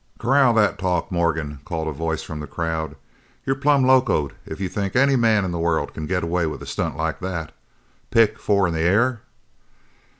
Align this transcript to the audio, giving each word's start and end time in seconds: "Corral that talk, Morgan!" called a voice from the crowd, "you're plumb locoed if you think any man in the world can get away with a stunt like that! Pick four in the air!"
"Corral 0.17 0.53
that 0.55 0.79
talk, 0.79 1.11
Morgan!" 1.11 1.59
called 1.63 1.87
a 1.87 1.91
voice 1.91 2.23
from 2.23 2.39
the 2.39 2.47
crowd, 2.47 2.95
"you're 3.45 3.55
plumb 3.55 3.83
locoed 3.85 4.33
if 4.47 4.59
you 4.59 4.67
think 4.67 4.95
any 4.95 5.15
man 5.15 5.45
in 5.45 5.51
the 5.51 5.59
world 5.59 5.93
can 5.93 6.07
get 6.07 6.23
away 6.23 6.47
with 6.47 6.63
a 6.63 6.65
stunt 6.65 6.97
like 6.97 7.19
that! 7.19 7.51
Pick 8.09 8.39
four 8.39 8.67
in 8.67 8.73
the 8.73 8.81
air!" 8.81 9.21